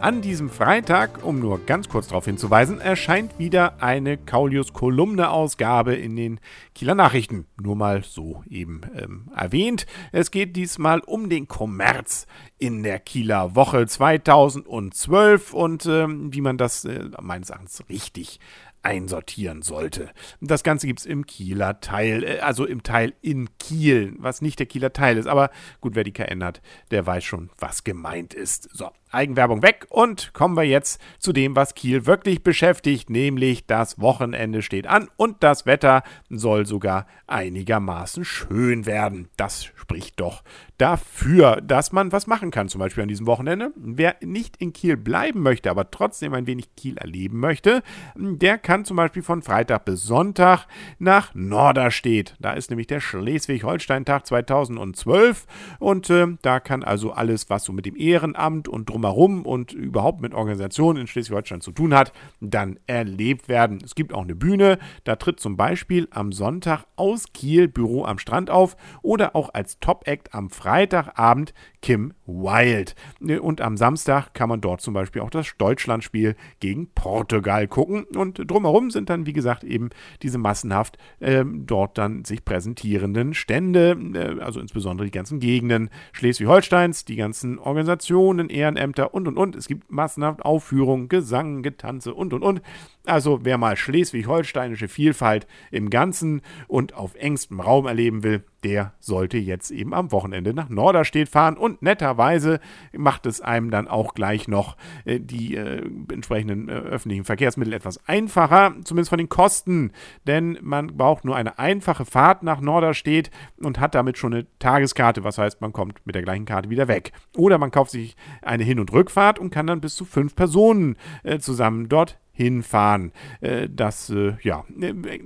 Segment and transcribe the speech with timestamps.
[0.00, 6.38] An diesem Freitag, um nur ganz kurz darauf hinzuweisen, erscheint wieder eine Kaulius-Kolumne-Ausgabe in den
[6.72, 7.46] Kieler Nachrichten.
[7.60, 9.86] Nur mal so eben ähm, erwähnt.
[10.12, 12.28] Es geht diesmal um den Kommerz
[12.58, 18.38] in der Kieler Woche 2012 und ähm, wie man das äh, meines Erachtens richtig
[18.82, 20.10] einsortieren sollte.
[20.40, 24.58] Das Ganze gibt es im Kieler Teil, äh, also im Teil in Kiel, was nicht
[24.58, 25.26] der Kieler Teil ist.
[25.26, 26.60] Aber gut, wer die KN hat,
[26.90, 28.68] der weiß schon, was gemeint ist.
[28.72, 34.00] So, Eigenwerbung weg und kommen wir jetzt zu dem, was Kiel wirklich beschäftigt, nämlich das
[34.00, 39.28] Wochenende steht an und das Wetter soll sogar einigermaßen schön werden.
[39.36, 40.42] Das spricht doch
[40.76, 43.72] dafür, dass man was machen kann, zum Beispiel an diesem Wochenende.
[43.76, 47.82] Wer nicht in Kiel bleiben möchte, aber trotzdem ein wenig Kiel erleben möchte,
[48.14, 50.66] der kann zum Beispiel von Freitag bis Sonntag
[50.98, 52.36] nach Norderstedt.
[52.38, 55.46] Da ist nämlich der Schleswig-Holstein-Tag 2012
[55.78, 60.20] und äh, da kann also alles, was so mit dem Ehrenamt und drumherum und überhaupt
[60.20, 63.78] mit Organisationen in Schleswig-Holstein zu tun hat, dann erlebt werden.
[63.82, 68.18] Es gibt auch eine Bühne, da tritt zum Beispiel am Sonntag aus Kiel Büro am
[68.18, 72.94] Strand auf oder auch als Top-Act am Freitag Freitagabend Kim Wild.
[73.20, 78.04] Und am Samstag kann man dort zum Beispiel auch das Deutschlandspiel gegen Portugal gucken.
[78.04, 79.90] Und drumherum sind dann, wie gesagt, eben
[80.22, 87.04] diese massenhaft äh, dort dann sich präsentierenden Stände, äh, also insbesondere die ganzen Gegenden Schleswig-Holsteins,
[87.04, 89.54] die ganzen Organisationen, Ehrenämter und und und.
[89.54, 92.60] Es gibt massenhaft Aufführungen, Gesang, Getanze und und und.
[93.06, 99.38] Also wer mal schleswig-holsteinische Vielfalt im Ganzen und auf engstem Raum erleben will, der sollte
[99.38, 102.60] jetzt eben am Wochenende nach Norderstedt fahren und netterweise
[102.92, 108.06] macht es einem dann auch gleich noch äh, die äh, entsprechenden äh, öffentlichen Verkehrsmittel etwas
[108.08, 109.92] einfacher, zumindest von den Kosten,
[110.26, 113.30] denn man braucht nur eine einfache Fahrt nach Norderstedt
[113.62, 116.88] und hat damit schon eine Tageskarte, was heißt, man kommt mit der gleichen Karte wieder
[116.88, 117.12] weg.
[117.36, 120.96] Oder man kauft sich eine Hin- und Rückfahrt und kann dann bis zu fünf Personen
[121.22, 123.10] äh, zusammen dort hinfahren.
[123.40, 124.64] Äh, das, äh, ja,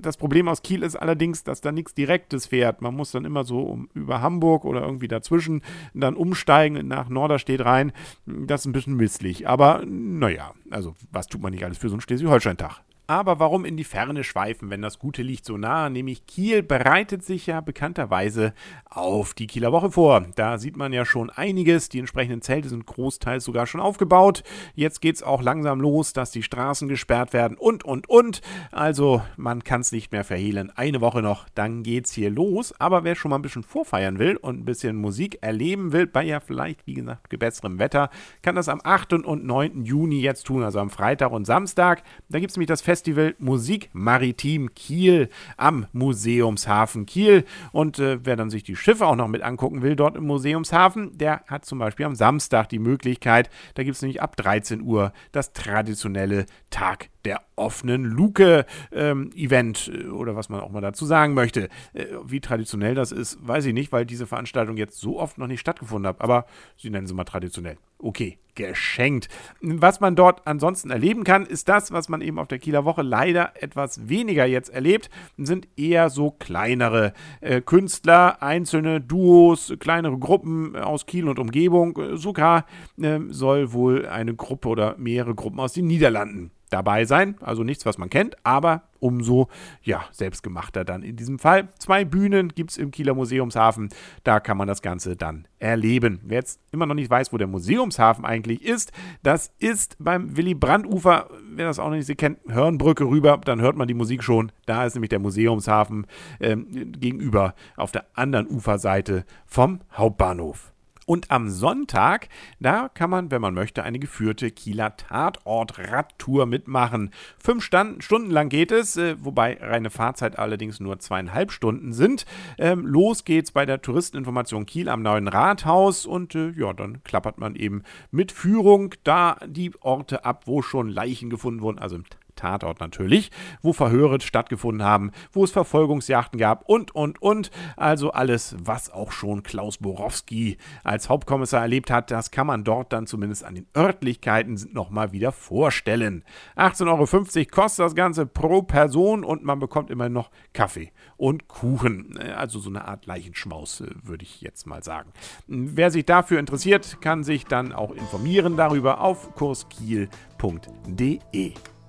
[0.01, 2.81] das Problem aus Kiel ist allerdings, dass da nichts Direktes fährt.
[2.81, 5.61] Man muss dann immer so um, über Hamburg oder irgendwie dazwischen
[5.93, 7.93] dann umsteigen nach Norderstedt rein.
[8.25, 9.47] Das ist ein bisschen misslich.
[9.47, 12.81] Aber naja, also was tut man nicht alles für so einen Schleswig-Holstein-Tag?
[13.13, 15.91] Aber warum in die Ferne schweifen, wenn das Gute liegt so nah?
[15.91, 18.55] Nämlich Kiel bereitet sich ja bekannterweise
[18.87, 20.25] auf die Kieler Woche vor.
[20.35, 21.91] Da sieht man ja schon einiges.
[21.91, 24.45] Die entsprechenden Zelte sind großteils sogar schon aufgebaut.
[24.75, 28.41] Jetzt geht es auch langsam los, dass die Straßen gesperrt werden und, und, und.
[28.71, 30.73] Also man kann es nicht mehr verhehlen.
[30.75, 32.73] Eine Woche noch, dann geht's hier los.
[32.81, 36.25] Aber wer schon mal ein bisschen vorfeiern will und ein bisschen Musik erleben will, bei
[36.25, 38.09] ja vielleicht, wie gesagt, besserem Wetter,
[38.41, 39.13] kann das am 8.
[39.13, 39.85] und 9.
[39.85, 42.05] Juni jetzt tun, also am Freitag und Samstag.
[42.31, 47.45] Da gibt es nämlich das Fest Festival Musik Maritim Kiel am Museumshafen Kiel.
[47.73, 51.19] Und äh, wer dann sich die Schiffe auch noch mit angucken will, dort im Museumshafen,
[51.19, 55.13] der hat zum Beispiel am Samstag die Möglichkeit, da gibt es nämlich ab 13 Uhr
[55.33, 61.35] das traditionelle Tag der offenen Luke ähm, äh, oder was man auch mal dazu sagen
[61.35, 61.69] möchte.
[61.95, 65.49] Äh, wie traditionell das ist, weiß ich nicht, weil diese Veranstaltung jetzt so oft noch
[65.49, 66.21] nicht stattgefunden hat.
[66.21, 66.47] Aber
[66.77, 67.79] sie nennen sie mal traditionell.
[68.03, 69.29] Okay, geschenkt.
[69.61, 73.03] Was man dort ansonsten erleben kann, ist das, was man eben auf der Kieler Woche
[73.03, 75.09] leider etwas weniger jetzt erlebt,
[75.39, 82.17] sind eher so kleinere äh, Künstler, einzelne Duos, kleinere Gruppen aus Kiel und Umgebung.
[82.17, 82.67] Sogar
[83.01, 87.37] äh, soll wohl eine Gruppe oder mehrere Gruppen aus den Niederlanden dabei sein.
[87.41, 89.49] Also nichts, was man kennt, aber umso
[89.83, 91.69] ja, selbstgemachter dann in diesem Fall.
[91.79, 93.89] Zwei Bühnen gibt es im Kieler Museumshafen.
[94.23, 96.21] Da kann man das Ganze dann erleben.
[96.23, 100.55] Wer jetzt immer noch nicht weiß, wo der Museumshafen eigentlich ist, das ist beim Willy
[100.55, 101.29] Brandt-Ufer.
[101.51, 104.53] Wer das auch noch nicht kennt, Hörnbrücke rüber, dann hört man die Musik schon.
[104.67, 106.07] Da ist nämlich der Museumshafen
[106.41, 110.73] ähm, gegenüber auf der anderen Uferseite vom Hauptbahnhof.
[111.13, 117.11] Und am Sonntag, da kann man, wenn man möchte, eine geführte Kieler Tatort-Radtour mitmachen.
[117.39, 122.25] Fünf Stunden lang geht es, äh, wobei reine Fahrzeit allerdings nur zweieinhalb Stunden sind.
[122.57, 127.37] Ähm, los geht's bei der Touristeninformation Kiel am neuen Rathaus und äh, ja, dann klappert
[127.37, 132.05] man eben mit Führung da die Orte ab, wo schon Leichen gefunden wurden, also im
[132.43, 133.31] Tatort natürlich,
[133.63, 137.53] wo Verhöre stattgefunden haben, wo es Verfolgungsjachten gab und, und, und.
[137.77, 142.93] Also alles, was auch schon Klaus Borowski als Hauptkommissar erlebt hat, das kann man dort
[142.93, 146.25] dann zumindest an den Örtlichkeiten nochmal wieder vorstellen.
[146.57, 147.07] 18,50 Euro
[147.51, 152.19] kostet das Ganze pro Person und man bekommt immer noch Kaffee und Kuchen.
[152.19, 155.13] Also so eine Art Leichenschmaus, würde ich jetzt mal sagen.
[155.47, 160.09] Wer sich dafür interessiert, kann sich dann auch informieren darüber auf kurskiel.de.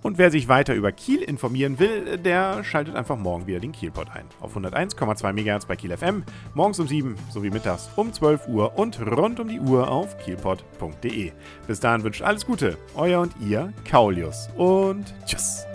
[0.04, 4.10] Und wer sich weiter über Kiel informieren will, der schaltet einfach morgen wieder den Kielpot
[4.12, 4.26] ein.
[4.42, 6.24] Auf 101,2 MHz bei Kiel FM,
[6.54, 11.32] morgens um 7 sowie mittags um 12 Uhr und rund um die Uhr auf kielpot.de.
[11.68, 15.66] Bis dahin wünscht alles Gute, euer und ihr Kaulius und tschüss.